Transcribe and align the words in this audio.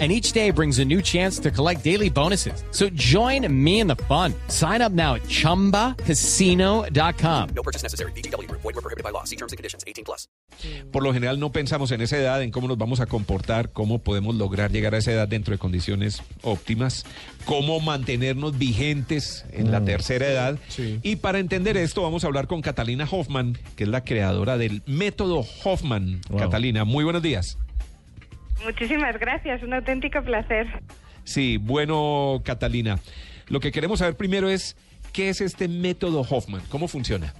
and 0.00 0.10
each 0.10 0.32
day 0.32 0.50
brings 0.50 0.80
a 0.80 0.84
new 0.84 1.00
chance 1.00 1.38
to 1.38 1.52
collect 1.52 1.84
daily 1.84 2.10
bonuses. 2.10 2.64
So 2.72 2.88
join 2.94 3.46
me 3.48 3.78
in 3.78 3.86
the 3.86 3.94
fun. 4.08 4.34
Sign 4.48 4.82
up 4.82 4.90
now 4.90 5.14
at 5.14 5.22
ChumbaCasino.com. 5.28 7.48
No 7.54 7.62
purchase 7.62 7.84
necessary. 7.84 8.10
BGW. 8.12 8.50
Void 8.50 8.64
were 8.64 8.72
prohibited 8.72 9.04
by 9.04 9.10
law. 9.10 9.22
See 9.22 9.36
terms 9.36 9.52
and 9.52 9.56
conditions. 9.56 9.84
18 9.86 10.04
plus. 10.04 10.26
Por 10.92 11.02
lo 11.02 11.12
general 11.12 11.38
no 11.40 11.50
pensamos 11.52 11.90
en 11.90 12.00
esa 12.00 12.16
edad, 12.16 12.42
en 12.42 12.50
cómo 12.50 12.68
nos 12.68 12.78
vamos 12.78 13.00
a 13.00 13.06
comportar, 13.06 13.72
cómo 13.72 13.98
podemos 13.98 14.34
lograr 14.36 14.70
llegar 14.70 14.94
a 14.94 14.98
esa 14.98 15.12
edad 15.12 15.28
dentro 15.28 15.52
de 15.52 15.58
condiciones 15.58 16.22
óptimas, 16.42 17.04
cómo 17.44 17.80
mantenernos 17.80 18.56
vigentes 18.56 19.44
en 19.50 19.72
la 19.72 19.84
tercera 19.84 20.26
edad. 20.28 20.58
sí. 20.68 21.00
Y 21.02 21.16
para 21.16 21.38
entender 21.38 21.76
esto 21.76 22.02
vamos 22.02 22.24
a 22.24 22.28
hablar 22.28 22.46
con 22.46 22.62
Catalina 22.62 23.06
Hoffman, 23.10 23.58
que 23.76 23.84
es 23.84 23.90
la 23.90 24.04
creadora 24.04 24.56
del 24.58 24.82
método 24.86 25.44
Hoffman. 25.64 26.20
Catalina, 26.38 26.84
muy 26.84 27.04
buenos 27.04 27.22
días. 27.22 27.58
Muchísimas 28.62 29.18
gracias, 29.18 29.62
un 29.62 29.74
auténtico 29.74 30.22
placer. 30.22 30.66
Sí, 31.24 31.56
bueno, 31.58 32.42
Catalina. 32.44 32.98
Lo 33.48 33.60
que 33.60 33.72
queremos 33.72 33.98
saber 33.98 34.16
primero 34.16 34.48
es, 34.48 34.76
¿qué 35.12 35.28
es 35.28 35.40
este 35.40 35.68
método 35.68 36.20
Hoffman? 36.22 36.62
¿Cómo 36.68 36.88
funciona? 36.88 37.32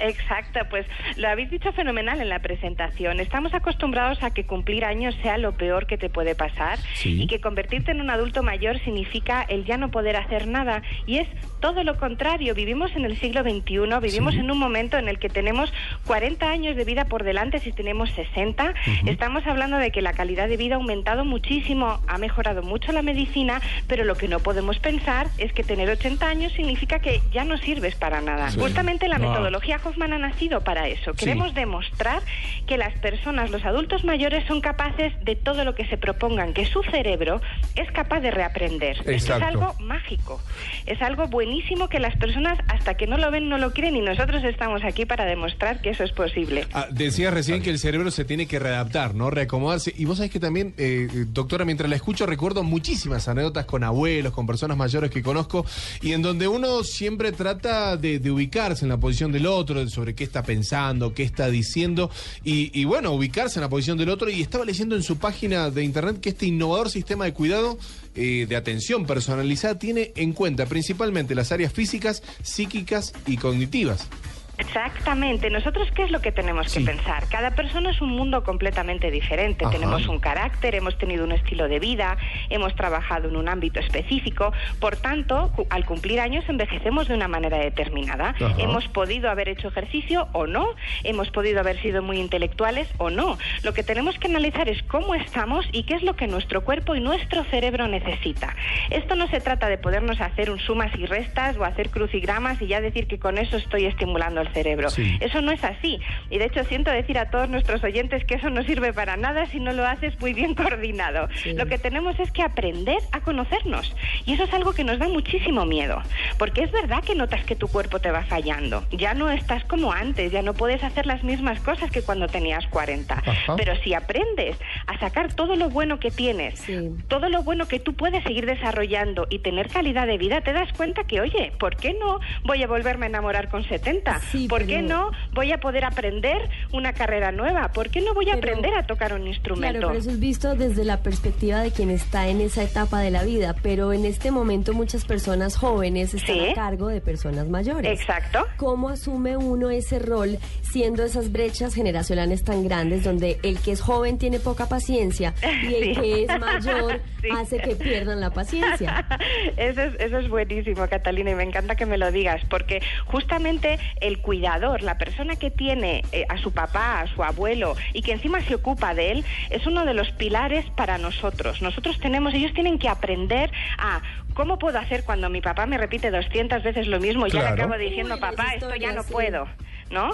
Exacto, 0.00 0.60
pues 0.70 0.86
lo 1.16 1.28
habéis 1.28 1.50
dicho 1.50 1.72
fenomenal 1.72 2.20
en 2.20 2.28
la 2.28 2.38
presentación. 2.38 3.18
Estamos 3.18 3.52
acostumbrados 3.52 4.22
a 4.22 4.30
que 4.30 4.46
cumplir 4.46 4.84
años 4.84 5.12
sea 5.22 5.38
lo 5.38 5.56
peor 5.56 5.88
que 5.88 5.98
te 5.98 6.08
puede 6.08 6.36
pasar 6.36 6.78
Sí. 6.94 7.20
y 7.20 7.26
que 7.26 7.40
convertirte 7.40 7.90
en 7.90 8.00
un 8.00 8.08
adulto 8.10 8.44
mayor 8.44 8.78
significa 8.84 9.42
el 9.42 9.64
ya 9.64 9.76
no 9.76 9.90
poder 9.90 10.14
hacer 10.14 10.46
nada 10.46 10.82
y 11.06 11.18
es 11.18 11.28
todo 11.60 11.84
lo 11.84 11.96
contrario. 11.98 12.54
Vivimos 12.54 12.94
en 12.96 13.04
el 13.04 13.18
siglo 13.18 13.42
XXI, 13.42 14.00
vivimos 14.00 14.34
en 14.34 14.50
un 14.50 14.58
momento 14.58 14.98
en 14.98 15.08
el 15.08 15.18
que 15.18 15.28
tenemos 15.28 15.72
40 16.06 16.48
años 16.48 16.76
de 16.76 16.84
vida 16.84 17.06
por 17.06 17.24
delante 17.24 17.58
si 17.60 17.72
tenemos 17.72 18.10
60. 18.12 18.74
Estamos 19.06 19.46
hablando 19.46 19.78
de 19.78 19.90
que 19.90 20.02
la 20.02 20.12
calidad 20.12 20.48
de 20.48 20.56
vida 20.56 20.74
ha 20.74 20.78
aumentado 20.78 21.24
muchísimo, 21.24 22.00
ha 22.06 22.18
mejorado 22.18 22.62
mucho 22.62 22.92
la 22.92 23.02
medicina, 23.02 23.60
pero 23.86 24.04
lo 24.04 24.16
que 24.16 24.28
no 24.28 24.40
podemos 24.40 24.78
pensar 24.78 25.28
es 25.38 25.52
que 25.52 25.64
tener 25.64 25.88
80 25.88 26.26
años 26.26 26.52
significa 26.52 27.00
que 27.00 27.20
ya 27.32 27.44
no 27.44 27.58
sirves 27.58 27.94
para 27.94 28.20
nada. 28.20 28.50
Justamente 28.52 29.08
la 29.08 29.18
metodología 29.18 29.80
Hoffman 29.84 30.12
ha 30.12 30.18
nacido 30.18 30.62
para 30.62 30.88
eso. 30.88 31.14
Queremos 31.14 31.54
demostrar 31.54 32.22
que 32.66 32.76
las 32.76 32.94
personas, 32.98 33.50
los 33.50 33.64
adultos 33.64 34.04
mayores, 34.04 34.46
son 34.46 34.60
capaces 34.60 35.12
de 35.24 35.36
todo 35.36 35.64
lo 35.64 35.74
que 35.74 35.86
se 35.86 35.96
propongan, 35.96 36.52
que 36.52 36.66
su 36.66 36.82
cerebro 36.82 37.40
es 37.74 37.90
capaz 37.92 38.20
de 38.20 38.30
reaprender. 38.30 38.98
Esto 39.06 39.36
es 39.36 39.42
algo 39.42 39.74
mágico. 39.78 40.40
Es 40.86 41.00
algo 41.02 41.28
buenísimo 41.48 41.88
que 41.88 41.98
las 41.98 42.14
personas, 42.16 42.58
hasta 42.68 42.94
que 42.94 43.06
no 43.06 43.16
lo 43.16 43.30
ven, 43.30 43.48
no 43.48 43.56
lo 43.56 43.72
creen 43.72 43.96
y 43.96 44.02
nosotros 44.02 44.44
estamos 44.44 44.84
aquí 44.84 45.06
para 45.06 45.24
demostrar 45.24 45.80
que 45.80 45.90
eso 45.90 46.04
es 46.04 46.12
posible. 46.12 46.66
Ah, 46.74 46.88
decías 46.90 47.32
recién 47.32 47.62
que 47.62 47.70
el 47.70 47.78
cerebro 47.78 48.10
se 48.10 48.26
tiene 48.26 48.46
que 48.46 48.58
readaptar, 48.58 49.14
¿no? 49.14 49.30
Reacomodarse. 49.30 49.94
Y 49.96 50.04
vos 50.04 50.18
sabés 50.18 50.30
que 50.30 50.40
también, 50.40 50.74
eh, 50.76 51.08
doctora, 51.28 51.64
mientras 51.64 51.88
la 51.88 51.96
escucho, 51.96 52.26
recuerdo 52.26 52.62
muchísimas 52.64 53.28
anécdotas 53.28 53.64
con 53.64 53.82
abuelos, 53.82 54.34
con 54.34 54.46
personas 54.46 54.76
mayores 54.76 55.10
que 55.10 55.22
conozco, 55.22 55.64
y 56.02 56.12
en 56.12 56.20
donde 56.20 56.48
uno 56.48 56.84
siempre 56.84 57.32
trata 57.32 57.96
de, 57.96 58.18
de 58.18 58.30
ubicarse 58.30 58.84
en 58.84 58.90
la 58.90 58.98
posición 58.98 59.32
del 59.32 59.46
otro, 59.46 59.88
sobre 59.88 60.14
qué 60.14 60.24
está 60.24 60.42
pensando, 60.42 61.14
qué 61.14 61.22
está 61.22 61.48
diciendo, 61.48 62.10
y, 62.44 62.78
y 62.78 62.84
bueno, 62.84 63.12
ubicarse 63.12 63.58
en 63.58 63.62
la 63.62 63.70
posición 63.70 63.96
del 63.96 64.10
otro. 64.10 64.28
Y 64.28 64.42
estaba 64.42 64.66
leyendo 64.66 64.96
en 64.96 65.02
su 65.02 65.16
página 65.16 65.70
de 65.70 65.82
internet 65.82 66.20
que 66.20 66.28
este 66.28 66.44
innovador 66.44 66.90
sistema 66.90 67.24
de 67.24 67.32
cuidado, 67.32 67.78
eh, 68.14 68.44
de 68.46 68.56
atención 68.56 69.06
personalizada, 69.06 69.78
tiene 69.78 70.12
en 70.14 70.34
cuenta 70.34 70.66
principalmente 70.66 71.37
las 71.38 71.52
áreas 71.52 71.72
físicas, 71.72 72.22
psíquicas 72.42 73.14
y 73.26 73.36
cognitivas. 73.38 74.08
Exactamente. 74.58 75.50
Nosotros, 75.50 75.88
¿qué 75.94 76.02
es 76.02 76.10
lo 76.10 76.20
que 76.20 76.32
tenemos 76.32 76.70
Sí. 76.70 76.80
que 76.80 76.86
pensar? 76.92 77.24
Cada 77.28 77.52
persona 77.52 77.90
es 77.90 78.00
un 78.00 78.10
mundo 78.10 78.42
completamente 78.44 79.10
diferente. 79.10 79.64
Ajá. 79.64 79.72
Tenemos 79.72 80.06
un 80.08 80.18
carácter, 80.18 80.74
hemos 80.74 80.98
tenido 80.98 81.24
un 81.24 81.32
estilo 81.32 81.68
de 81.68 81.78
vida, 81.78 82.16
hemos 82.50 82.74
trabajado 82.74 83.28
en 83.28 83.36
un 83.36 83.48
ámbito 83.48 83.80
específico. 83.80 84.52
Por 84.80 84.96
tanto, 84.96 85.52
al 85.70 85.84
cumplir 85.84 86.20
años 86.20 86.44
envejecemos 86.48 87.08
de 87.08 87.14
una 87.14 87.28
manera 87.28 87.58
determinada. 87.58 88.30
Ajá. 88.30 88.54
Hemos 88.58 88.88
podido 88.88 89.30
haber 89.30 89.48
hecho 89.48 89.68
ejercicio 89.68 90.28
o 90.32 90.46
no, 90.46 90.68
hemos 91.04 91.30
podido 91.30 91.60
haber 91.60 91.80
sido 91.80 92.02
muy 92.02 92.18
intelectuales 92.18 92.88
o 92.98 93.10
no. 93.10 93.38
Lo 93.62 93.72
que 93.72 93.82
tenemos 93.82 94.18
que 94.18 94.28
analizar 94.28 94.68
es 94.68 94.82
cómo 94.84 95.14
estamos 95.14 95.66
y 95.72 95.84
qué 95.84 95.94
es 95.94 96.02
lo 96.02 96.16
que 96.16 96.26
nuestro 96.26 96.64
cuerpo 96.64 96.94
y 96.94 97.00
nuestro 97.00 97.44
cerebro 97.44 97.86
necesita. 97.88 98.54
Esto 98.90 99.14
no 99.14 99.28
se 99.28 99.40
trata 99.40 99.68
de 99.68 99.78
podernos 99.78 100.20
hacer 100.20 100.50
un 100.50 100.58
sumas 100.58 100.90
y 100.98 101.06
restas 101.06 101.56
o 101.56 101.64
hacer 101.64 101.90
crucigramas 101.90 102.60
y 102.60 102.66
ya 102.66 102.80
decir 102.80 103.06
que 103.06 103.18
con 103.18 103.38
eso 103.38 103.56
estoy 103.56 103.86
estimulando 103.86 104.40
el 104.40 104.47
cerebro. 104.48 104.90
Sí. 104.90 105.18
Eso 105.20 105.40
no 105.40 105.52
es 105.52 105.62
así. 105.64 106.00
Y 106.30 106.38
de 106.38 106.46
hecho 106.46 106.64
siento 106.64 106.90
decir 106.90 107.18
a 107.18 107.30
todos 107.30 107.48
nuestros 107.48 107.82
oyentes 107.84 108.24
que 108.24 108.34
eso 108.34 108.50
no 108.50 108.62
sirve 108.62 108.92
para 108.92 109.16
nada 109.16 109.46
si 109.46 109.60
no 109.60 109.72
lo 109.72 109.86
haces 109.86 110.18
muy 110.20 110.32
bien 110.34 110.54
coordinado. 110.56 111.28
Lo 111.54 111.66
que 111.66 111.78
tenemos 111.78 112.18
es 112.20 112.30
que 112.32 112.42
aprender 112.42 112.98
a 113.12 113.20
conocernos. 113.20 113.94
Y 114.26 114.34
eso 114.34 114.44
es 114.44 114.52
algo 114.52 114.72
que 114.72 114.84
nos 114.84 114.98
da 114.98 115.08
muchísimo 115.08 115.64
miedo. 115.64 116.00
Porque 116.38 116.62
es 116.62 116.72
verdad 116.72 117.02
que 117.02 117.14
notas 117.14 117.44
que 117.44 117.56
tu 117.56 117.68
cuerpo 117.68 118.00
te 118.00 118.10
va 118.10 118.24
fallando. 118.24 118.84
Ya 118.90 119.14
no 119.14 119.30
estás 119.30 119.64
como 119.64 119.92
antes, 119.92 120.32
ya 120.32 120.42
no 120.42 120.54
puedes 120.54 120.82
hacer 120.82 121.06
las 121.06 121.24
mismas 121.24 121.60
cosas 121.60 121.90
que 121.90 122.02
cuando 122.02 122.26
tenías 122.28 122.66
40. 122.68 123.14
Ajá. 123.14 123.56
Pero 123.56 123.76
si 123.76 123.94
aprendes 123.94 124.56
a 124.86 124.98
sacar 124.98 125.32
todo 125.32 125.56
lo 125.56 125.70
bueno 125.70 125.98
que 125.98 126.10
tienes, 126.10 126.64
todo 127.08 127.28
lo 127.28 127.42
bueno 127.42 127.66
que 127.68 127.78
tú 127.78 127.94
puedes 127.94 128.22
seguir 128.24 128.46
desarrollando 128.46 129.26
y 129.30 129.40
tener 129.40 129.68
calidad 129.68 130.06
de 130.06 130.18
vida, 130.18 130.40
te 130.40 130.52
das 130.52 130.72
cuenta 130.72 131.04
que, 131.04 131.20
oye, 131.20 131.52
¿por 131.58 131.76
qué 131.76 131.94
no 131.94 132.20
voy 132.44 132.62
a 132.62 132.66
volverme 132.66 133.06
a 133.06 133.08
enamorar 133.08 133.48
con 133.48 133.64
70? 133.64 134.18
Sí, 134.20 134.37
¿Por 134.46 134.66
qué 134.66 134.82
no 134.82 135.10
voy 135.34 135.50
a 135.52 135.58
poder 135.58 135.84
aprender 135.84 136.48
una 136.72 136.92
carrera 136.92 137.32
nueva? 137.32 137.72
¿Por 137.72 137.90
qué 137.90 138.00
no 138.02 138.14
voy 138.14 138.28
a 138.30 138.34
Pero- 138.34 138.48
aprender 138.52 138.74
a 138.74 138.86
tocar 138.86 139.12
un 139.14 139.26
instrumento? 139.26 139.78
Claro, 139.78 139.88
pero 139.88 139.98
eso 140.00 140.10
es 140.10 140.20
visto 140.20 140.54
desde 140.54 140.84
la 140.84 140.98
perspectiva 141.02 141.60
de 141.60 141.70
quien 141.72 141.90
está 141.90 142.28
en 142.28 142.40
esa 142.40 142.62
etapa 142.62 143.00
de 143.00 143.10
la 143.10 143.24
vida, 143.24 143.54
pero 143.62 143.92
en 143.92 144.04
este 144.04 144.30
momento 144.30 144.72
muchas 144.74 145.04
personas 145.04 145.56
jóvenes 145.56 146.14
están 146.14 146.36
Sí. 146.36 146.48
a 146.50 146.54
cargo 146.54 146.88
de 146.88 147.00
personas 147.00 147.48
mayores. 147.48 147.98
Exacto. 148.00 148.46
¿Cómo 148.56 148.90
asume 148.90 149.36
uno 149.36 149.70
ese 149.70 149.98
rol 149.98 150.38
siendo 150.62 151.02
esas 151.04 151.32
brechas 151.32 151.74
generacionales 151.74 152.44
tan 152.44 152.62
grandes 152.64 153.04
donde 153.04 153.38
el 153.42 153.58
que 153.58 153.72
es 153.72 153.80
joven 153.80 154.18
tiene 154.18 154.38
poca 154.38 154.68
paciencia 154.68 155.34
y 155.62 155.74
el 155.74 155.94
Sí. 155.94 156.00
que 156.00 156.22
es 156.24 156.38
mayor 156.38 157.00
Sí. 157.22 157.28
hace 157.36 157.58
que 157.58 157.74
pierdan 157.74 158.20
la 158.20 158.30
paciencia? 158.30 159.06
Eso 159.56 159.82
es, 159.82 159.94
eso 159.98 160.18
es 160.18 160.28
buenísimo, 160.28 160.86
Catalina, 160.88 161.30
y 161.30 161.34
me 161.34 161.42
encanta 161.42 161.74
que 161.74 161.84
me 161.86 161.98
lo 161.98 162.12
digas, 162.12 162.40
porque 162.48 162.80
justamente 163.06 163.78
el 164.00 164.20
cuidador, 164.28 164.82
la 164.82 164.98
persona 164.98 165.36
que 165.36 165.50
tiene 165.50 166.02
eh, 166.12 166.26
a 166.28 166.36
su 166.36 166.52
papá, 166.52 167.00
a 167.00 167.06
su 167.06 167.24
abuelo, 167.24 167.76
y 167.94 168.02
que 168.02 168.12
encima 168.12 168.42
se 168.42 168.56
ocupa 168.56 168.92
de 168.92 169.12
él, 169.12 169.24
es 169.48 169.66
uno 169.66 169.86
de 169.86 169.94
los 169.94 170.10
pilares 170.10 170.66
para 170.76 170.98
nosotros. 170.98 171.62
Nosotros 171.62 171.98
tenemos, 171.98 172.34
ellos 172.34 172.52
tienen 172.52 172.78
que 172.78 172.90
aprender 172.90 173.50
a 173.78 174.02
cómo 174.34 174.58
puedo 174.58 174.78
hacer 174.78 175.04
cuando 175.04 175.30
mi 175.30 175.40
papá 175.40 175.64
me 175.64 175.78
repite 175.78 176.10
200 176.10 176.62
veces 176.62 176.88
lo 176.88 177.00
mismo 177.00 177.26
y 177.26 177.30
ya 177.30 177.40
Claro. 177.40 177.56
le 177.56 177.62
acabo 177.62 177.78
diciendo, 177.78 178.16
Uy, 178.16 178.20
papá, 178.20 178.52
esto 178.54 178.76
ya 178.76 178.92
no 178.92 179.02
sí. 179.02 179.12
puedo. 179.14 179.48
¿No? 179.90 180.10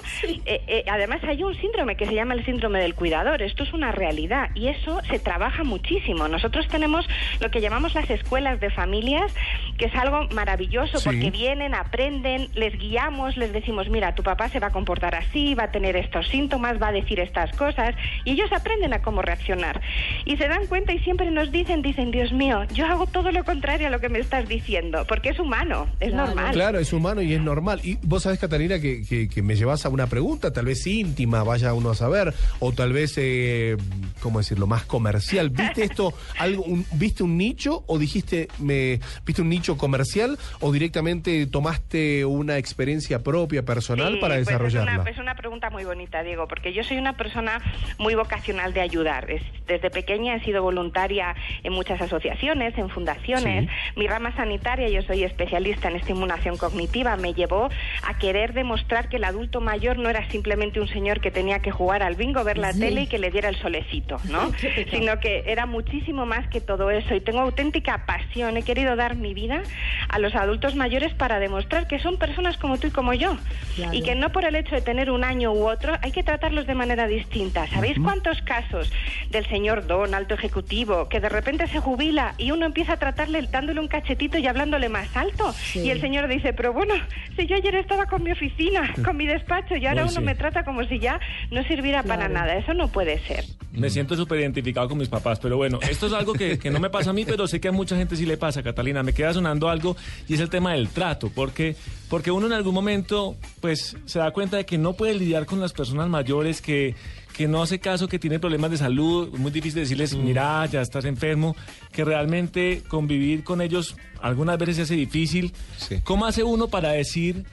Eh, 0.46 0.62
eh, 0.68 0.84
además 0.88 1.20
hay 1.24 1.42
un 1.42 1.54
síndrome 1.56 1.96
que 1.96 2.06
se 2.06 2.14
llama 2.14 2.34
el 2.34 2.44
síndrome 2.44 2.78
del 2.80 2.94
cuidador. 2.94 3.42
Esto 3.42 3.64
es 3.64 3.72
una 3.72 3.90
realidad 3.90 4.50
y 4.54 4.68
eso 4.68 5.00
se 5.10 5.18
trabaja 5.18 5.64
muchísimo. 5.64 6.28
Nosotros 6.28 6.68
tenemos 6.68 7.06
lo 7.40 7.50
que 7.50 7.60
llamamos 7.60 7.94
las 7.94 8.08
escuelas 8.08 8.60
de 8.60 8.70
familias, 8.70 9.34
que 9.76 9.86
es 9.86 9.94
algo 9.96 10.28
maravilloso 10.32 10.98
Sí. 10.98 11.04
porque 11.06 11.30
vienen, 11.32 11.74
aprenden, 11.74 12.48
les 12.54 12.78
guiamos, 12.78 13.36
les 13.36 13.52
decimos, 13.52 13.88
mira, 13.88 14.14
tu 14.14 14.22
papá 14.22 14.48
se 14.48 14.60
va 14.60 14.68
a 14.68 14.70
comportar 14.70 15.14
así, 15.16 15.54
va 15.54 15.64
a 15.64 15.70
tener 15.72 15.96
estos 15.96 16.28
síntomas, 16.28 16.80
va 16.80 16.88
a 16.88 16.92
decir 16.92 17.18
estas 17.18 17.50
cosas 17.56 17.96
y 18.24 18.32
ellos 18.32 18.52
aprenden 18.52 18.92
a 18.94 19.02
cómo 19.02 19.22
reaccionar. 19.22 19.80
Y 20.24 20.36
se 20.36 20.46
dan 20.46 20.66
cuenta 20.68 20.92
y 20.92 21.00
siempre 21.00 21.30
nos 21.32 21.50
dicen, 21.50 21.82
dicen, 21.82 22.12
Dios 22.12 22.32
mío, 22.32 22.62
yo 22.72 22.86
hago 22.86 23.06
todo 23.06 23.32
lo 23.32 23.44
contrario 23.44 23.88
a 23.88 23.90
lo 23.90 23.98
que 24.00 24.08
me 24.08 24.20
estás 24.20 24.48
diciendo, 24.48 25.04
porque 25.08 25.30
es 25.30 25.38
humano, 25.40 25.88
es 25.98 26.10
Claro. 26.10 26.26
normal. 26.28 26.52
Claro, 26.52 26.78
es 26.78 26.92
humano 26.92 27.22
y 27.22 27.34
es 27.34 27.40
normal. 27.40 27.80
Y 27.82 27.98
vos 28.02 28.22
sabés, 28.22 28.38
Catalina, 28.38 28.78
que, 28.78 29.02
que- 29.04 29.28
que 29.28 29.42
me 29.42 29.56
llevas 29.64 29.86
a 29.86 29.88
una 29.88 30.06
pregunta, 30.08 30.52
tal 30.52 30.66
vez 30.66 30.86
íntima, 30.86 31.42
vaya 31.42 31.72
uno 31.72 31.90
a 31.90 31.94
saber, 31.94 32.34
o 32.60 32.72
tal 32.72 32.92
vez, 32.92 33.14
eh, 33.16 33.76
¿cómo 34.20 34.38
decirlo?, 34.40 34.66
más 34.66 34.84
comercial. 34.84 35.48
¿Viste 35.48 35.84
esto, 35.90 36.12
algo, 36.38 36.62
un- 36.64 36.84
viste 36.92 37.22
un 37.22 37.38
nicho 37.38 37.82
o 37.86 37.98
dijiste, 37.98 38.48
me, 38.58 39.00
viste 39.24 39.40
un 39.40 39.48
nicho 39.48 39.78
comercial 39.78 40.38
o 40.60 40.70
directamente 40.70 41.46
tomaste 41.46 42.26
una 42.26 42.58
experiencia 42.58 43.22
propia, 43.22 43.64
personal 43.64 44.14
Sí, 44.14 44.20
para 44.20 44.34
pues 44.34 44.46
desarrollarla? 44.48 44.92
es, 44.92 44.98
una, 45.00 45.10
es 45.10 45.18
una 45.18 45.34
pregunta 45.34 45.70
muy 45.70 45.84
bonita, 45.84 46.22
Diego, 46.22 46.46
porque 46.46 46.74
yo 46.74 46.84
soy 46.84 46.98
una 46.98 47.16
persona 47.16 47.62
muy 47.98 48.14
vocacional 48.14 48.74
de 48.74 48.82
ayudar. 48.82 49.30
Es- 49.30 49.42
desde 49.66 49.88
pequeña 49.90 50.34
he 50.36 50.44
sido 50.44 50.62
voluntaria 50.62 51.34
en 51.62 51.72
muchas 51.72 51.98
asociaciones, 52.02 52.76
en 52.76 52.90
fundaciones. 52.90 53.70
Mi 53.96 54.06
rama 54.06 54.36
sanitaria, 54.36 54.90
yo 54.90 55.00
soy 55.02 55.24
especialista 55.24 55.88
en 55.88 55.96
estimulación 55.96 56.58
cognitiva, 56.58 57.16
me 57.16 57.32
llevó 57.32 57.70
a 58.02 58.18
querer 58.18 58.52
demostrar 58.52 59.08
que 59.08 59.16
el 59.16 59.24
adulto 59.24 59.53
mayor 59.60 59.98
no 59.98 60.08
era 60.10 60.28
simplemente 60.30 60.80
un 60.80 60.88
señor 60.88 61.20
que 61.20 61.30
tenía 61.30 61.60
que 61.60 61.70
jugar 61.70 62.02
al 62.02 62.16
bingo, 62.16 62.42
ver 62.44 62.58
la 62.58 62.72
Sí. 62.72 62.80
tele 62.80 63.02
y 63.02 63.06
que 63.06 63.18
le 63.18 63.30
diera 63.30 63.48
el 63.48 63.56
solecito, 63.56 64.18
¿no? 64.30 64.50
Sino 64.90 65.18
que 65.20 65.44
era 65.46 65.66
muchísimo 65.66 66.26
más 66.26 66.46
que 66.48 66.60
todo 66.60 66.90
eso 66.90 67.14
y 67.14 67.20
tengo 67.20 67.40
auténtica 67.40 68.04
pasión. 68.06 68.56
He 68.56 68.62
querido 68.62 68.96
dar 68.96 69.16
mi 69.16 69.34
vida 69.34 69.62
a 70.08 70.18
los 70.18 70.34
adultos 70.34 70.74
mayores 70.74 71.14
para 71.14 71.38
demostrar 71.38 71.86
que 71.86 71.98
son 71.98 72.18
personas 72.18 72.56
como 72.58 72.78
tú 72.78 72.88
y 72.88 72.90
como 72.90 73.14
yo 73.14 73.36
Claro. 73.76 73.92
y 73.94 74.02
que 74.02 74.14
no 74.14 74.30
por 74.32 74.44
el 74.44 74.54
hecho 74.56 74.74
de 74.74 74.80
tener 74.82 75.10
un 75.10 75.24
año 75.24 75.52
u 75.52 75.68
otro 75.68 75.94
hay 76.02 76.12
que 76.12 76.22
tratarlos 76.22 76.66
de 76.66 76.74
manera 76.74 77.06
distinta. 77.06 77.66
¿Sabéis 77.68 77.98
cuántos 78.02 78.42
casos 78.42 78.90
del 79.30 79.46
señor 79.46 79.86
don, 79.86 80.14
alto 80.14 80.34
ejecutivo, 80.34 81.08
que 81.08 81.20
de 81.20 81.28
repente 81.28 81.66
se 81.68 81.78
jubila 81.80 82.34
y 82.38 82.50
uno 82.50 82.66
empieza 82.66 82.94
a 82.94 82.96
tratarle 82.98 83.42
dándole 83.50 83.80
un 83.80 83.88
cachetito 83.88 84.38
y 84.38 84.46
hablándole 84.46 84.88
más 84.88 85.16
alto? 85.16 85.52
Sí. 85.52 85.80
Y 85.80 85.90
el 85.90 86.00
señor 86.00 86.28
dice, 86.28 86.52
pero 86.52 86.72
bueno, 86.72 86.94
si 87.36 87.46
yo 87.46 87.56
ayer 87.56 87.74
estaba 87.76 88.06
con 88.06 88.22
mi 88.22 88.32
oficina, 88.32 88.92
con 89.04 89.16
mi 89.16 89.26
despacho 89.26 89.43
y 89.70 89.86
ahora 89.86 90.02
Uy, 90.04 90.10
uno 90.10 90.20
sí. 90.20 90.24
me 90.24 90.34
trata 90.34 90.64
como 90.64 90.84
si 90.84 90.98
ya 90.98 91.20
no 91.50 91.62
sirviera 91.64 92.02
para 92.02 92.28
nada. 92.28 92.56
Eso 92.56 92.74
no 92.74 92.88
puede 92.88 93.18
ser. 93.26 93.44
Me 93.72 93.90
siento 93.90 94.16
súper 94.16 94.40
identificado 94.40 94.88
con 94.88 94.98
mis 94.98 95.08
papás, 95.08 95.40
pero 95.40 95.56
bueno, 95.56 95.80
esto 95.88 96.06
es 96.06 96.12
algo 96.12 96.32
que, 96.32 96.58
que 96.58 96.70
no 96.70 96.78
me 96.78 96.90
pasa 96.90 97.10
a 97.10 97.12
mí, 97.12 97.24
pero 97.24 97.46
sé 97.46 97.60
que 97.60 97.68
a 97.68 97.72
mucha 97.72 97.96
gente 97.96 98.16
sí 98.16 98.24
le 98.24 98.36
pasa, 98.36 98.62
Catalina. 98.62 99.02
Me 99.02 99.12
queda 99.12 99.32
sonando 99.34 99.68
algo 99.68 99.96
y 100.28 100.34
es 100.34 100.40
el 100.40 100.48
tema 100.48 100.72
del 100.74 100.88
trato, 100.88 101.30
porque, 101.34 101.76
porque 102.08 102.30
uno 102.30 102.46
en 102.46 102.52
algún 102.52 102.74
momento 102.74 103.36
pues 103.60 103.96
se 104.04 104.18
da 104.18 104.30
cuenta 104.30 104.56
de 104.56 104.66
que 104.66 104.78
no 104.78 104.92
puede 104.94 105.14
lidiar 105.14 105.46
con 105.46 105.60
las 105.60 105.72
personas 105.72 106.08
mayores, 106.08 106.62
que, 106.62 106.94
que 107.36 107.48
no 107.48 107.62
hace 107.62 107.80
caso, 107.80 108.06
que 108.06 108.18
tiene 108.18 108.38
problemas 108.38 108.70
de 108.70 108.76
salud, 108.76 109.30
es 109.34 109.40
muy 109.40 109.50
difícil 109.50 109.80
decirles, 109.80 110.14
mira, 110.14 110.64
ya 110.66 110.80
estás 110.80 111.04
enfermo, 111.04 111.56
que 111.92 112.04
realmente 112.04 112.82
convivir 112.86 113.42
con 113.42 113.60
ellos 113.60 113.96
algunas 114.20 114.56
veces 114.58 114.76
se 114.76 114.82
hace 114.82 114.94
difícil. 114.94 115.52
Sí. 115.76 116.00
¿Cómo 116.04 116.26
hace 116.26 116.42
uno 116.42 116.68
para 116.68 116.90
decir... 116.90 117.44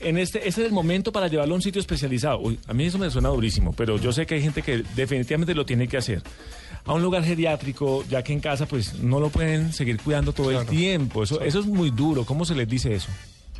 En 0.00 0.18
este, 0.18 0.46
este 0.48 0.60
es 0.62 0.66
el 0.68 0.72
momento 0.72 1.10
para 1.12 1.28
llevarlo 1.28 1.54
a 1.54 1.56
un 1.56 1.62
sitio 1.62 1.80
especializado. 1.80 2.40
Uy, 2.40 2.58
a 2.66 2.74
mí 2.74 2.84
eso 2.84 2.98
me 2.98 3.10
suena 3.10 3.28
durísimo, 3.30 3.72
pero 3.72 3.98
yo 3.98 4.12
sé 4.12 4.26
que 4.26 4.36
hay 4.36 4.42
gente 4.42 4.62
que 4.62 4.84
definitivamente 4.94 5.54
lo 5.54 5.66
tiene 5.66 5.88
que 5.88 5.96
hacer. 5.96 6.22
A 6.84 6.94
un 6.94 7.02
lugar 7.02 7.24
geriátrico, 7.24 8.04
ya 8.08 8.22
que 8.22 8.32
en 8.32 8.40
casa 8.40 8.66
pues 8.66 8.94
no 9.02 9.20
lo 9.20 9.28
pueden 9.30 9.72
seguir 9.72 10.00
cuidando 10.00 10.32
todo 10.32 10.50
el 10.58 10.66
tiempo. 10.66 11.22
Eso, 11.22 11.40
eso 11.40 11.58
es 11.58 11.66
muy 11.66 11.90
duro. 11.90 12.24
¿Cómo 12.24 12.44
se 12.44 12.54
les 12.54 12.68
dice 12.68 12.94
eso? 12.94 13.08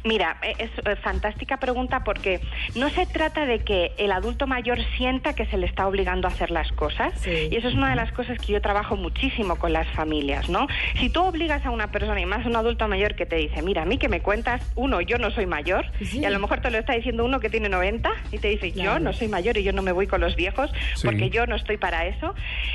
Mira, 0.05 0.37
eh, 0.43 0.55
es 0.59 0.71
eh, 0.85 0.97
fantástica 0.97 1.59
pregunta 1.59 2.05
porque 2.05 2.41
no 2.77 2.89
se 2.91 3.07
trata 3.07 3.47
de 3.47 3.61
que 3.61 3.93
el 3.99 4.13
adulto 4.13 4.47
mayor 4.47 4.79
sienta 4.97 5.35
que 5.35 5.47
se 5.47 5.57
le 5.57 5.67
está 5.67 5.87
obligando 5.87 6.29
a 6.29 6.31
hacer 6.31 6.51
las 6.51 6.71
cosas. 6.73 7.13
Sí. 7.21 7.49
Y 7.51 7.57
eso 7.57 7.69
es 7.69 7.75
una 7.75 7.91
de 7.91 7.97
las 7.97 8.13
cosas 8.13 8.39
que 8.39 8.53
yo 8.53 8.61
trabajo 8.61 8.97
muchísimo 8.97 9.57
con 9.57 9.73
las 9.73 9.89
familias, 9.89 10.49
¿no? 10.49 10.67
Si 10.99 11.11
tú 11.11 11.23
obligas 11.23 11.65
a 11.67 11.71
una 11.71 11.91
persona, 11.91 12.21
y 12.21 12.27
más 12.27 12.45
a 12.47 12.49
un 12.49 12.57
adulto 12.57 12.87
mayor 12.89 13.15
que 13.17 13.27
te 13.27 13.37
dice, 13.37 13.63
mira, 13.63 13.83
a 13.83 13.85
mí 13.85 13.99
que 13.99 14.09
me 14.09 14.21
cuentas, 14.21 14.63
uno, 14.77 15.01
yo 15.01 15.19
no 15.19 15.31
soy 15.31 15.47
mayor, 15.47 15.87
Sí. 16.01 16.21
y 16.21 16.25
a 16.25 16.31
lo 16.31 16.39
mejor 16.39 16.61
te 16.61 16.71
lo 16.71 16.79
está 16.79 16.95
diciendo 16.95 17.25
uno 17.25 17.41
que 17.41 17.51
tiene 17.51 17.69
90 17.69 18.11
y 18.33 18.39
te 18.39 18.49
dice, 18.49 18.73
yo 18.73 18.99
no 19.01 19.13
soy 19.13 19.29
mayor 19.29 19.57
y 19.59 19.63
yo 19.65 19.73
no 19.73 19.83
me 19.83 19.93
voy 19.93 20.07
con 20.07 20.21
los 20.21 20.37
viejos 20.37 20.71
Sí. 20.95 21.07
porque 21.07 21.31
yo 21.31 21.47
no 21.47 21.57
estoy 21.57 21.77
para 21.77 22.07
eso. 22.07 22.35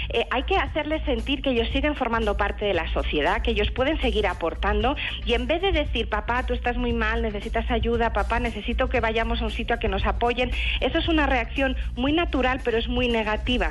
Eh, 0.09 0.25
hay 0.31 0.43
que 0.43 0.57
hacerles 0.57 1.03
sentir 1.05 1.41
que 1.41 1.51
ellos 1.51 1.69
siguen 1.71 1.95
formando 1.95 2.35
parte 2.37 2.65
de 2.65 2.73
la 2.73 2.91
sociedad, 2.91 3.41
que 3.41 3.51
ellos 3.51 3.71
pueden 3.71 3.99
seguir 4.01 4.27
aportando 4.27 4.95
y 5.25 5.33
en 5.33 5.47
vez 5.47 5.61
de 5.61 5.71
decir, 5.71 6.09
papá, 6.09 6.45
tú 6.45 6.53
estás 6.53 6.75
muy 6.77 6.91
mal, 6.93 7.12
necesitas 7.21 7.69
ayuda, 7.69 8.13
papá, 8.13 8.39
necesito 8.39 8.89
que 8.89 8.99
vayamos 8.99 9.41
a 9.41 9.45
un 9.45 9.51
sitio 9.51 9.75
a 9.75 9.79
que 9.79 9.87
nos 9.89 10.05
apoyen, 10.05 10.51
eso 10.81 10.97
es 10.97 11.07
una 11.07 11.25
reacción 11.27 11.75
muy 11.95 12.11
natural, 12.13 12.59
pero 12.63 12.77
es 12.77 12.87
muy 12.87 13.07
negativa. 13.07 13.69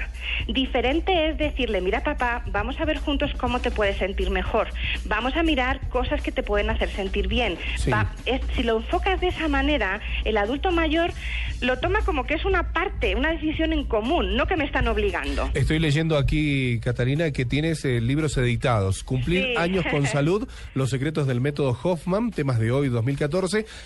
Diferente 0.49 1.29
es 1.29 1.39
decirle, 1.39 1.81
mira, 1.81 2.03
papá, 2.03 2.43
vamos 2.51 2.79
a 2.81 2.85
ver 2.85 2.99
juntos 2.99 3.31
cómo 3.39 3.61
te 3.61 3.71
puedes 3.71 3.97
sentir 3.99 4.31
mejor, 4.31 4.69
vamos 5.05 5.37
a 5.37 5.43
mirar 5.43 5.81
cosas 5.89 6.23
que 6.23 6.33
te 6.33 6.43
pueden 6.43 6.71
hacer 6.71 6.91
sentir 6.91 7.29
bien. 7.29 7.57
Sí. 7.77 7.91
Va- 7.91 8.13
es- 8.27 8.41
si 8.57 8.63
lo 8.63 8.79
enfocas 8.79 9.21
de 9.21 9.29
esa 9.29 9.49
manera, 9.49 10.01
el 10.25 10.37
adulto 10.37 10.71
mayor 10.73 11.11
lo 11.61 11.79
toma 11.79 12.01
como 12.05 12.25
que 12.27 12.35
es 12.35 12.45
una 12.45 12.73
parte, 12.73 13.15
una 13.15 13.31
decisión 13.31 13.73
en 13.73 13.85
común, 13.85 14.37
no 14.37 14.47
que 14.47 14.57
me 14.57 14.65
están 14.65 14.89
obligando. 14.89 15.49
Estoy 15.55 15.79
leyendo 15.79 16.17
aquí, 16.19 16.81
Catalina, 16.81 17.31
que 17.31 17.45
tienes 17.45 17.85
eh, 17.85 18.01
libros 18.01 18.37
editados. 18.37 19.05
Cumplir 19.05 19.45
Sí. 19.45 19.55
años 19.57 19.85
con 19.91 20.07
salud, 20.07 20.49
los 20.75 20.91
secretos 20.91 21.27
del 21.27 21.41
método 21.41 21.79
Hoffman, 21.83 22.31
temas 22.33 22.59
de 22.59 22.71
hoy 22.73 22.89
2014, 22.89 23.32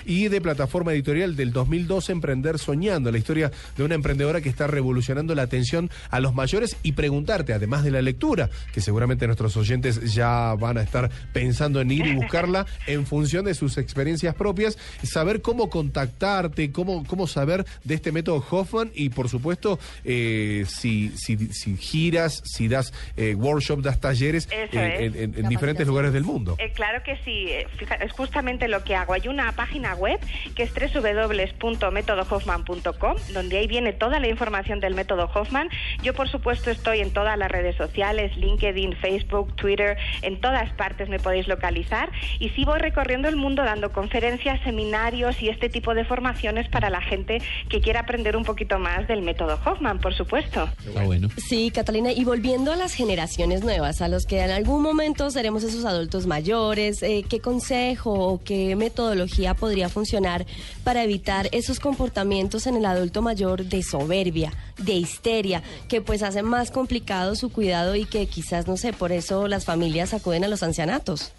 y 0.05 0.27
de 0.29 0.41
plataforma 0.41 0.93
editorial 0.93 1.37
del 1.37 1.53
2012, 1.53 2.13
Emprender 2.13 2.59
Soñando, 2.59 3.13
la 3.13 3.19
historia 3.19 3.53
de 3.77 3.85
una 3.85 3.95
emprendedora 3.95 4.41
que 4.41 4.49
está 4.49 4.67
revolucionando 4.67 5.35
la 5.37 5.43
atención 5.43 5.89
a 6.11 6.19
los 6.19 6.35
mayores 6.35 6.77
y 6.83 6.93
preguntarte, 6.93 7.53
además 7.53 7.85
de 7.85 7.93
la 7.93 8.03
lectura, 8.03 8.51
que 8.73 8.81
seguramente 8.81 9.27
nuestros 9.27 9.57
oyentes 9.57 10.13
ya 10.13 10.55
van 10.55 10.79
a 10.79 10.83
estar 10.83 11.11
pensando 11.33 11.81
en 11.81 11.93
ir 11.93 12.07
y 12.07 12.15
buscarla 12.15 12.67
en 12.89 13.07
función 13.07 13.45
de 13.45 13.55
sus 13.55 13.79
experiencias 13.79 14.35
propias, 14.35 14.79
saber 15.05 15.43
cómo 15.43 15.71
contactarte, 15.71 16.73
cómo, 16.73 17.05
cómo 17.07 17.29
saber 17.29 17.65
de 17.85 17.95
este 17.95 18.11
método 18.11 18.45
Hoffman 18.51 18.91
y 18.95 19.11
por 19.11 19.29
supuesto 19.29 19.79
eh, 20.05 20.65
si, 20.69 21.11
si, 21.17 21.37
si 21.53 21.77
giras, 21.77 22.43
si 22.45 22.67
das 22.67 22.93
eh, 23.17 23.35
workshops, 23.35 23.85
das 23.85 24.01
talleres 24.01 24.49
en, 24.51 25.49
diferentes 25.49 25.87
lugares 25.87 26.13
del 26.13 26.25
mundo. 26.25 26.57
Eh, 26.59 26.73
claro 26.73 27.03
que 27.05 27.17
sí, 27.25 27.47
eh, 27.49 27.67
es 28.01 28.13
justamente 28.13 28.69
lo 28.69 28.83
que 28.85 28.95
hago. 28.95 29.13
Hay 29.13 29.29
una 29.37 29.53
página 29.53 29.95
web 29.95 30.19
que 30.55 30.63
es 30.63 30.73
www.métodohoffman.com, 30.73 33.17
donde 33.35 33.59
ahí 33.59 33.67
viene 33.67 33.93
toda 33.93 34.19
la 34.19 34.29
información 34.29 34.81
del 34.81 34.95
método 34.95 35.31
Hoffman. 35.35 35.69
Yo, 36.03 36.15
por 36.15 36.31
supuesto, 36.31 36.71
estoy 36.71 37.01
en 37.01 37.13
todas 37.13 37.37
las 37.37 37.51
redes 37.51 37.77
sociales, 37.77 38.35
LinkedIn, 38.37 38.97
Facebook, 38.97 39.55
Twitter, 39.57 39.99
en 40.23 40.41
todas 40.41 40.73
partes 40.73 41.11
me 41.11 41.19
podéis 41.19 41.49
localizar. 41.49 42.11
Y 42.39 42.49
sí 42.51 42.65
voy 42.65 42.79
recorriendo 42.79 43.29
el 43.29 43.35
mundo 43.37 43.63
dando 43.63 43.93
conferencias, 43.93 44.59
seminarios 44.63 45.43
y 45.43 45.51
este 45.51 45.69
tipo 45.69 45.95
de 45.95 46.07
formaciones 46.07 46.67
para 46.71 46.89
la 46.89 47.03
gente 47.03 47.43
que 47.69 47.81
quiera 47.81 48.01
aprender 48.01 48.37
un 48.37 48.45
poquito 48.45 48.79
más 48.79 49.07
del 49.07 49.21
método 49.21 49.61
Hoffman, 49.65 49.99
por 49.99 50.15
supuesto. 50.15 50.71
Está 50.87 51.05
bueno. 51.05 51.29
Sí, 51.37 51.71
Catalina, 51.71 52.13
y 52.13 52.25
volviendo 52.25 52.73
a 52.73 52.77
las 52.77 52.95
generaciones 52.95 53.63
nuevas, 53.63 54.01
a 54.01 54.09
los 54.09 54.25
que 54.25 54.41
en 54.41 54.51
algún 54.51 54.83
momento 54.83 55.31
seremos 55.31 55.63
esos 55.63 55.85
adultos 55.85 56.27
mayores, 56.27 57.03
eh, 57.03 57.23
¿qué 57.29 57.41
consejo 57.41 58.13
o 58.13 58.41
qué 58.43 58.77
metodología 58.77 59.26
podría 59.55 59.89
funcionar 59.89 60.47
para 60.85 61.03
evitar 61.03 61.49
esos 61.53 61.81
comportamientos 61.81 62.67
en 62.67 62.77
el 62.77 62.87
adulto 62.87 63.23
mayor 63.23 63.65
de 63.65 63.83
soberbia, 63.83 64.53
de 64.79 64.95
histeria, 64.95 65.63
que 65.89 66.01
pues 66.01 66.23
hacen 66.23 66.45
más 66.45 66.71
complicado 66.71 67.35
su 67.35 67.51
cuidado 67.51 67.97
y 67.97 68.05
que 68.05 68.27
quizás, 68.27 68.67
no 68.67 68.77
sé, 68.77 68.93
por 68.93 69.13
eso 69.13 69.49
las 69.49 69.65
familias 69.65 70.15
acuden 70.15 70.45
a 70.45 70.49
los 70.49 70.63
ancianatos? 70.63 71.33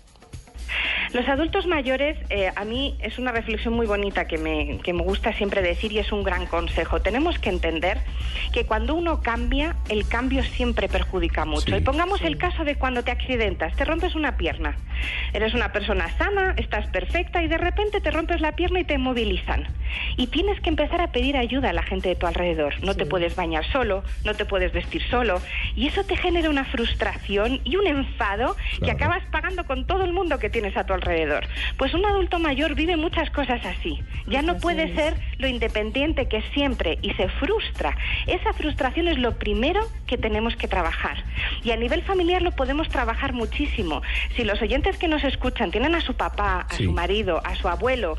Los 1.13 1.27
adultos 1.27 1.65
mayores, 1.67 2.17
eh, 2.29 2.51
a 2.55 2.65
mí 2.65 2.97
es 2.99 3.17
una 3.17 3.31
reflexión 3.31 3.73
muy 3.73 3.85
bonita 3.85 4.27
que 4.27 4.37
me, 4.37 4.79
que 4.79 4.93
me 4.93 5.03
gusta 5.03 5.33
siempre 5.33 5.61
decir 5.61 5.91
y 5.93 5.99
es 5.99 6.11
un 6.11 6.23
gran 6.23 6.45
consejo. 6.45 7.01
Tenemos 7.01 7.39
que 7.39 7.49
entender 7.49 7.99
que 8.51 8.65
cuando 8.65 8.93
uno 8.95 9.21
cambia, 9.21 9.75
el 9.89 10.07
cambio 10.07 10.43
siempre 10.43 10.87
perjudica 10.89 11.45
mucho. 11.45 11.67
Sí, 11.67 11.75
y 11.75 11.81
pongamos 11.81 12.21
el 12.21 12.37
caso 12.37 12.63
de 12.65 12.75
cuando 12.75 13.03
te 13.03 13.11
accidentas, 13.11 13.75
te 13.75 13.85
rompes 13.85 14.15
una 14.15 14.37
pierna. 14.37 14.75
Eres 15.33 15.53
una 15.53 15.71
persona 15.71 16.09
sana, 16.17 16.53
estás 16.57 16.87
perfecta 16.87 17.41
y 17.41 17.47
de 17.47 17.57
repente 17.57 18.01
te 18.01 18.11
rompes 18.11 18.41
la 18.41 18.53
pierna 18.53 18.79
y 18.81 18.83
te 18.83 18.95
inmovilizan. 18.95 19.67
Y 20.17 20.27
tienes 20.27 20.59
que 20.61 20.69
empezar 20.69 21.01
a 21.01 21.11
pedir 21.11 21.37
ayuda 21.37 21.69
a 21.69 21.73
la 21.73 21.83
gente 21.83 22.09
de 22.09 22.15
tu 22.15 22.27
alrededor. 22.27 22.73
No 22.83 22.95
te 22.95 23.05
puedes 23.05 23.35
bañar 23.35 23.65
solo, 23.71 24.03
no 24.23 24.33
te 24.33 24.45
puedes 24.45 24.71
vestir 24.73 25.01
solo. 25.09 25.41
Y 25.75 25.87
eso 25.87 26.03
te 26.03 26.17
genera 26.17 26.49
una 26.49 26.65
frustración 26.65 27.61
y 27.63 27.75
un 27.75 27.87
enfado 27.87 28.55
que 28.83 28.91
acabas 28.91 29.23
pagando 29.31 29.65
con 29.65 29.85
todo 29.85 30.03
el 30.03 30.13
mundo 30.13 30.39
que 30.39 30.49
tienes 30.49 30.75
a 30.77 30.85
tu 30.85 30.93
alrededor. 30.93 31.45
Pues 31.77 31.93
un 31.93 32.05
adulto 32.05 32.39
mayor 32.39 32.75
vive 32.75 32.95
muchas 32.97 33.29
cosas 33.31 33.65
así. 33.65 33.99
Ya 34.27 34.41
no 34.41 34.57
puede 34.57 34.93
ser 34.95 35.15
lo 35.37 35.47
independiente 35.47 36.27
que 36.27 36.37
es 36.37 36.45
siempre 36.53 36.97
y 37.01 37.11
se 37.13 37.29
frustra. 37.29 37.95
Esa 38.25 38.53
frustración 38.53 39.07
es 39.07 39.17
lo 39.17 39.37
primero 39.37 39.81
que 40.07 40.17
tenemos 40.17 40.55
que 40.55 40.67
trabajar. 40.67 41.23
Y 41.63 41.71
a 41.71 41.75
nivel 41.77 42.01
familiar 42.03 42.41
lo 42.41 42.51
podemos 42.51 42.89
trabajar 42.89 43.33
muchísimo. 43.33 44.01
Si 44.35 44.43
los 44.43 44.61
oyentes 44.61 44.97
que 44.97 45.07
nos 45.07 45.23
escuchan 45.23 45.71
tienen 45.71 45.95
a 45.95 46.01
su 46.01 46.15
papá, 46.15 46.65
a 46.69 46.73
Sí. 46.75 46.85
su 46.85 46.91
marido, 46.91 47.41
a 47.43 47.55
su 47.55 47.67
abuelo, 47.67 48.17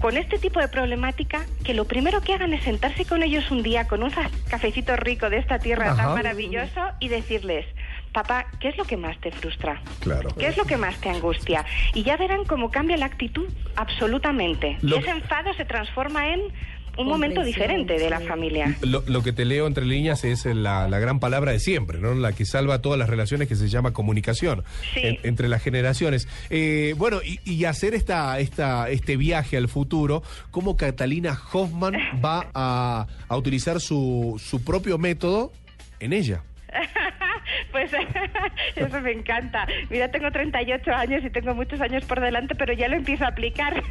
con 0.00 0.16
este 0.16 0.38
tipo 0.38 0.60
de 0.60 0.68
problemática, 0.68 1.44
que 1.64 1.74
lo 1.74 1.84
primero 1.86 2.20
que 2.20 2.32
hagan 2.34 2.52
es 2.52 2.62
sentarse 2.62 3.04
con 3.04 3.22
ellos 3.22 3.50
un 3.50 3.62
día 3.62 3.88
con 3.88 4.02
un 4.02 4.12
cafecito 4.48 4.96
rico 4.96 5.28
de 5.28 5.38
esta 5.38 5.58
tierra 5.58 5.92
Ajá. 5.92 6.04
tan 6.04 6.14
maravilloso 6.14 6.80
y 7.00 7.08
decirles, 7.08 7.66
papá, 8.12 8.46
¿qué 8.60 8.68
es 8.68 8.76
lo 8.76 8.84
que 8.84 8.96
más 8.96 9.18
te 9.20 9.32
frustra? 9.32 9.80
Claro. 10.00 10.30
¿Qué 10.38 10.46
es 10.46 10.56
lo 10.56 10.64
que 10.64 10.76
más 10.76 10.96
te 11.00 11.10
angustia? 11.10 11.64
Y 11.94 12.04
ya 12.04 12.16
verán 12.16 12.44
cómo 12.44 12.70
cambia 12.70 12.96
la 12.96 13.06
actitud 13.06 13.48
absolutamente. 13.76 14.78
Lo- 14.82 14.96
Y 14.96 14.98
ese 15.00 15.10
enfado 15.10 15.52
se 15.54 15.64
transforma 15.64 16.32
en 16.32 16.40
un 16.98 17.06
momento 17.06 17.42
diferente 17.42 17.98
de 17.98 18.10
la 18.10 18.20
familia. 18.20 18.76
Lo, 18.82 19.02
lo 19.06 19.22
que 19.22 19.32
te 19.32 19.44
leo 19.44 19.66
entre 19.66 19.84
líneas 19.86 20.24
es 20.24 20.44
la, 20.44 20.88
la 20.88 20.98
gran 20.98 21.20
palabra 21.20 21.52
de 21.52 21.60
siempre, 21.60 21.98
¿no? 22.00 22.14
La 22.14 22.32
que 22.32 22.44
salva 22.44 22.80
todas 22.82 22.98
las 22.98 23.08
relaciones 23.08 23.48
que 23.48 23.56
se 23.56 23.68
llama 23.68 23.92
comunicación 23.92 24.64
Sí. 24.94 25.00
en- 25.02 25.18
entre 25.22 25.48
las 25.48 25.62
generaciones. 25.62 26.28
Eh, 26.50 26.94
bueno, 26.98 27.20
y, 27.24 27.38
y 27.44 27.64
hacer 27.64 27.94
esta, 27.94 28.38
esta, 28.40 28.90
este 28.90 29.16
viaje 29.16 29.56
al 29.56 29.68
futuro, 29.68 30.22
¿cómo 30.50 30.76
Catalina 30.76 31.38
Hoffman 31.52 31.94
va 32.24 32.46
a, 32.54 33.06
a 33.28 33.36
utilizar 33.36 33.80
su, 33.80 34.40
su 34.44 34.64
propio 34.64 34.98
método 34.98 35.52
en 36.00 36.12
ella? 36.12 36.42
Pues 37.78 37.92
eso 38.76 39.00
me 39.00 39.12
encanta. 39.12 39.68
Mira, 39.88 40.08
tengo 40.08 40.32
38 40.32 40.92
años 40.92 41.24
y 41.24 41.30
tengo 41.30 41.54
muchos 41.54 41.80
años 41.80 42.04
por 42.04 42.20
delante, 42.20 42.56
pero 42.56 42.72
ya 42.72 42.88
lo 42.88 42.96
empiezo 42.96 43.24
a 43.24 43.28
aplicar. 43.28 43.84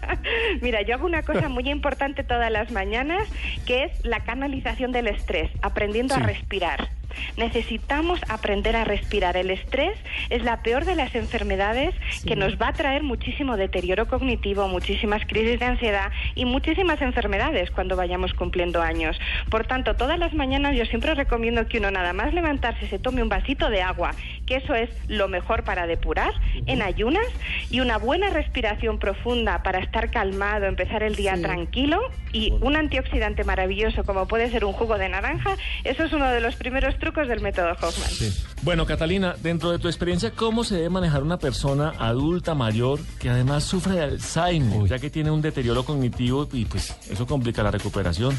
Mira, 0.62 0.82
yo 0.82 0.94
hago 0.94 1.06
una 1.06 1.22
cosa 1.22 1.48
muy 1.48 1.68
importante 1.68 2.22
todas 2.22 2.50
las 2.52 2.70
mañanas, 2.70 3.28
que 3.66 3.84
es 3.84 4.04
la 4.04 4.20
canalización 4.20 4.92
del 4.92 5.08
estrés, 5.08 5.50
aprendiendo 5.62 6.14
a 6.14 6.18
respirar. 6.18 6.88
Necesitamos 7.36 8.20
aprender 8.28 8.76
a 8.76 8.84
respirar. 8.84 9.36
El 9.36 9.50
estrés 9.50 9.96
es 10.30 10.42
la 10.42 10.62
peor 10.62 10.84
de 10.84 10.96
las 10.96 11.14
enfermedades 11.14 11.94
que 12.26 12.36
nos 12.36 12.60
va 12.60 12.68
a 12.68 12.72
traer 12.72 13.02
muchísimo 13.02 13.56
deterioro 13.56 14.06
cognitivo, 14.08 14.68
muchísimas 14.68 15.24
crisis 15.26 15.58
de 15.60 15.66
ansiedad 15.66 16.10
y 16.34 16.44
muchísimas 16.44 17.00
enfermedades 17.02 17.70
cuando 17.70 17.96
vayamos 17.96 18.34
cumpliendo 18.34 18.82
años. 18.82 19.18
Por 19.50 19.66
tanto, 19.66 19.94
todas 19.96 20.18
las 20.18 20.34
mañanas 20.34 20.76
yo 20.76 20.84
siempre 20.86 21.14
recomiendo 21.14 21.66
que 21.66 21.78
uno 21.78 21.90
nada 21.90 22.12
más 22.12 22.32
levantarse 22.34 22.88
se 22.88 22.98
tome 22.98 23.22
un 23.22 23.28
vasito 23.28 23.70
de 23.70 23.82
agua, 23.82 24.12
que 24.46 24.56
eso 24.56 24.74
es 24.74 24.90
lo 25.08 25.28
mejor 25.28 25.64
para 25.64 25.86
depurar 25.86 26.32
en 26.66 26.82
ayunas 26.82 27.26
y 27.70 27.80
una 27.80 27.98
buena 27.98 28.30
respiración 28.30 28.98
profunda 28.98 29.62
para 29.62 29.78
estar 29.78 30.10
calmado, 30.10 30.66
empezar 30.66 31.02
el 31.02 31.14
día 31.16 31.36
Sí. 31.36 31.42
tranquilo 31.42 32.00
y 32.32 32.52
un 32.60 32.76
antioxidante 32.76 33.44
maravilloso 33.44 34.04
como 34.04 34.26
puede 34.28 34.50
ser 34.50 34.64
un 34.64 34.72
jugo 34.72 34.98
de 34.98 35.08
naranja, 35.08 35.56
eso 35.84 36.04
es 36.04 36.12
uno 36.12 36.30
de 36.30 36.40
los 36.40 36.56
primeros 36.56 36.96
trucos 37.04 37.28
del 37.28 37.42
método 37.42 37.70
Hoffman. 37.72 38.32
Bueno, 38.62 38.86
Catalina, 38.86 39.36
dentro 39.42 39.70
de 39.70 39.78
tu 39.78 39.88
experiencia, 39.88 40.30
¿cómo 40.30 40.64
se 40.64 40.76
debe 40.76 40.88
manejar 40.88 41.22
una 41.22 41.36
persona 41.36 41.92
adulta 41.98 42.54
mayor 42.54 42.98
que 43.18 43.28
además 43.28 43.64
sufre 43.64 43.96
de 43.96 44.02
Alzheimer, 44.04 44.88
ya 44.88 44.98
que 44.98 45.10
tiene 45.10 45.30
un 45.30 45.42
deterioro 45.42 45.84
cognitivo 45.84 46.48
y 46.50 46.64
pues 46.64 46.96
eso 47.10 47.26
complica 47.26 47.62
la 47.62 47.70
recuperación? 47.70 48.34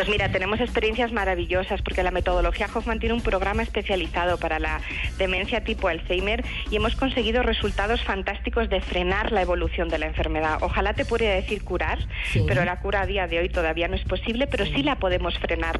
Pues 0.00 0.08
mira, 0.08 0.30
tenemos 0.32 0.60
experiencias 0.60 1.12
maravillosas 1.12 1.82
porque 1.82 2.02
la 2.02 2.10
metodología 2.10 2.70
Hoffman 2.74 3.00
tiene 3.00 3.14
un 3.14 3.20
programa 3.20 3.62
especializado 3.62 4.38
para 4.38 4.58
la 4.58 4.80
demencia 5.18 5.62
tipo 5.62 5.88
Alzheimer 5.88 6.42
y 6.70 6.76
hemos 6.76 6.96
conseguido 6.96 7.42
resultados 7.42 8.02
fantásticos 8.02 8.70
de 8.70 8.80
frenar 8.80 9.30
la 9.30 9.42
evolución 9.42 9.90
de 9.90 9.98
la 9.98 10.06
enfermedad. 10.06 10.56
Ojalá 10.62 10.94
te 10.94 11.04
pudiera 11.04 11.34
decir 11.34 11.64
curar, 11.64 11.98
Sí. 12.32 12.42
pero 12.48 12.64
la 12.64 12.80
cura 12.80 13.02
a 13.02 13.06
día 13.06 13.26
de 13.26 13.40
hoy 13.40 13.50
todavía 13.50 13.88
no 13.88 13.94
es 13.94 14.02
posible, 14.04 14.46
pero 14.46 14.64
sí 14.64 14.82
la 14.82 14.96
podemos 14.96 15.38
frenar. 15.38 15.78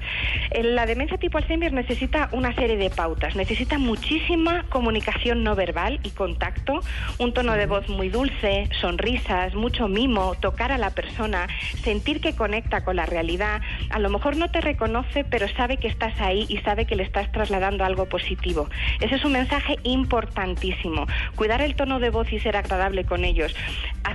Eh, 0.51 0.65
La 0.65 0.85
demencia 0.85 1.17
tipo 1.17 1.39
Alzheimer 1.39 1.73
necesita 1.73 2.29
una 2.33 2.55
serie 2.55 2.77
de 2.77 2.91
pautas, 2.91 3.37
necesita 3.37 3.79
muchísima 3.79 4.67
comunicación 4.69 5.45
no 5.45 5.55
verbal 5.55 5.99
y 6.03 6.11
contacto, 6.11 6.81
un 7.17 7.33
tono 7.33 7.55
de 7.55 7.65
voz 7.65 7.89
muy 7.89 8.11
dulce, 8.11 8.69
sonrisas, 8.83 9.55
mucho 9.55 9.89
mimo, 9.89 10.35
tocar 10.35 10.73
a 10.73 10.77
la 10.77 10.91
persona, 10.91 11.49
sentir 11.83 12.21
que 12.21 12.37
conecta 12.37 12.85
con 12.85 12.97
la 12.97 13.07
realidad. 13.07 13.63
A 13.89 13.99
lo 13.99 14.10
mejor 14.11 14.37
no 14.37 14.51
te 14.51 14.61
reconoce, 14.61 15.25
pero 15.25 15.49
sabe 15.49 15.77
que 15.77 15.89
estás 15.89 16.21
ahí 16.21 16.47
y 16.49 16.59
sabe 16.59 16.87
que 16.87 16.97
le 16.97 17.03
estás 17.03 17.31
trasladando 17.33 17.85
algo 17.85 18.07
positivo. 18.07 18.69
Ese 19.01 19.17
es 19.17 19.25
un 19.25 19.33
mensaje 19.33 19.79
importantísimo. 19.83 21.07
Cuidar 21.37 21.63
el 21.63 21.75
tono 21.75 22.01
de 22.01 22.11
voz 22.11 22.33
y 22.33 22.41
ser 22.41 22.57
agradable 22.57 23.05
con 23.05 23.25
ellos. 23.25 23.55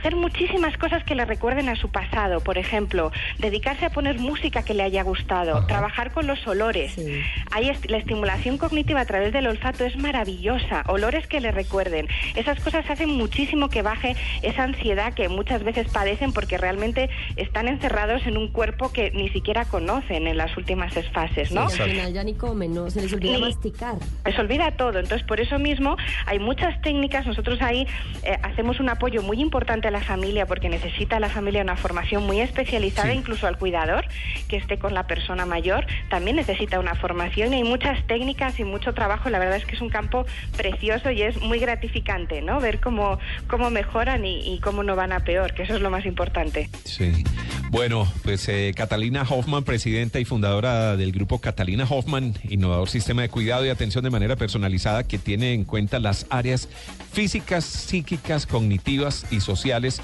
Hacer 0.05 0.17
muchísimas 0.17 0.77
cosas 0.77 1.03
que 1.03 1.15
le 1.15 1.25
recuerden 1.25 1.67
a 1.67 1.75
su 1.75 1.89
pasado, 1.89 2.39
por 2.39 2.59
ejemplo, 2.59 3.11
dedicarse 3.39 3.87
a 3.87 3.89
poner 3.89 4.19
música 4.19 4.61
que 4.61 4.75
le 4.75 4.83
haya 4.83 5.01
gustado, 5.01 5.65
trabajar 5.65 6.11
con 6.11 6.27
los 6.27 6.45
olores. 6.45 6.91
Sí. 6.91 7.23
Hay 7.51 7.69
est- 7.69 7.89
la 7.89 7.97
estimulación 7.97 8.59
cognitiva 8.59 9.01
a 9.01 9.05
través 9.05 9.33
del 9.33 9.47
olfato 9.47 9.83
es 9.83 9.97
maravillosa. 9.97 10.83
Olores 10.89 11.25
que 11.25 11.41
le 11.41 11.51
recuerden. 11.51 12.07
Esas 12.35 12.59
cosas 12.59 12.87
hacen 12.87 13.09
muchísimo 13.09 13.67
que 13.69 13.81
baje 13.81 14.15
esa 14.43 14.61
ansiedad 14.65 15.11
que 15.15 15.27
muchas 15.27 15.63
veces 15.63 15.87
padecen 15.87 16.33
porque 16.33 16.59
realmente 16.59 17.09
están 17.35 17.67
encerrados 17.67 18.27
en 18.27 18.37
un 18.37 18.49
cuerpo 18.49 18.93
que 18.93 19.09
ni 19.09 19.29
siquiera 19.29 19.65
conocen 19.65 20.27
en 20.27 20.37
las 20.37 20.55
últimas 20.55 20.93
fases, 21.13 21.51
¿no? 21.51 21.67
Sí, 21.67 21.81
al 21.81 21.89
final 21.89 22.13
ya 22.13 22.23
ni 22.23 22.35
comen, 22.35 22.75
¿no? 22.75 22.91
Se 22.91 23.01
les 23.01 23.11
olvida 23.11 23.37
Ni- 23.37 23.41
masticar. 23.41 23.95
Les 24.23 24.37
olvida 24.37 24.69
todo. 24.77 24.99
Entonces, 24.99 25.25
por 25.25 25.39
eso 25.39 25.57
mismo 25.57 25.97
hay 26.27 26.37
muchas 26.37 26.79
técnicas. 26.83 27.25
Nosotros 27.25 27.59
ahí 27.63 27.87
eh, 28.21 28.37
hacemos 28.43 28.79
un 28.79 28.89
apoyo 28.89 29.23
muy 29.23 29.41
importante 29.41 29.87
a 29.87 29.94
la 29.95 30.01
familia 30.01 30.45
porque 30.45 30.67
necesita 30.67 31.21
la 31.21 31.29
familia 31.29 31.61
una 31.61 31.77
formación 31.77 32.25
muy 32.25 32.41
especializada, 32.41 33.13
incluso 33.13 33.47
al 33.47 33.57
cuidador 33.57 34.03
que 34.49 34.57
esté 34.57 34.77
con 34.77 34.93
la 34.93 35.07
persona 35.07 35.45
mayor. 35.45 35.85
También 36.09 36.35
necesita 36.35 36.81
una 36.81 36.95
formación 36.95 37.53
y 37.53 37.57
hay 37.57 37.63
muchas 37.63 38.05
técnicas 38.05 38.59
y 38.59 38.65
mucho 38.65 38.93
trabajo. 38.93 39.29
La 39.29 39.39
verdad 39.39 39.55
es 39.55 39.65
que 39.65 39.75
es 39.75 39.81
un 39.81 39.89
campo 39.89 40.25
precioso 40.57 41.11
y 41.11 41.21
es 41.21 41.39
muy 41.41 41.59
gratificante, 41.59 42.41
¿no? 42.41 42.59
Ver 42.59 42.81
cómo, 42.81 43.19
cómo 43.47 43.69
mejoran 43.69 44.25
y, 44.25 44.53
y 44.53 44.59
cómo 44.59 44.83
no 44.83 44.97
van 44.97 45.13
a 45.13 45.21
peor, 45.21 45.53
que 45.53 45.63
eso 45.63 45.75
es 45.75 45.81
lo 45.81 45.89
más 45.89 46.05
importante. 46.05 46.69
Sí. 46.83 47.23
Bueno, 47.71 48.07
pues 48.23 48.47
eh, 48.49 48.73
Catalina 48.75 49.25
Hoffman, 49.27 49.63
presidenta 49.63 50.19
y 50.19 50.25
fundadora 50.25 50.97
del 50.97 51.11
grupo 51.11 51.39
Catalina 51.39 51.85
Hoffman, 51.89 52.33
innovador 52.49 52.89
sistema 52.89 53.21
de 53.21 53.29
cuidado 53.29 53.65
y 53.65 53.69
atención 53.69 54.03
de 54.03 54.09
manera 54.09 54.35
personalizada 54.35 55.03
que 55.05 55.17
tiene 55.17 55.53
en 55.53 55.63
cuenta 55.63 55.99
las 55.99 56.25
áreas 56.29 56.69
físicas, 57.15 57.63
psíquicas, 57.63 58.45
cognitivas 58.45 59.25
y 59.31 59.39
sociales 59.39 60.01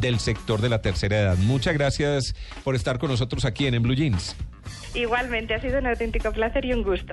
del 0.00 0.18
sector 0.18 0.62
de 0.62 0.70
la 0.70 0.80
tercera 0.80 1.20
edad. 1.20 1.36
Muchas 1.36 1.74
gracias 1.74 2.34
por 2.64 2.74
estar 2.74 2.98
con 2.98 3.10
nosotros 3.10 3.44
aquí 3.44 3.66
en, 3.66 3.74
en 3.74 3.82
Blue 3.82 3.94
Jeans. 3.94 4.34
Igualmente, 4.94 5.54
ha 5.54 5.60
sido 5.60 5.78
un 5.78 5.86
auténtico 5.86 6.32
placer 6.32 6.64
y 6.64 6.72
un 6.72 6.82
gusto. 6.82 7.12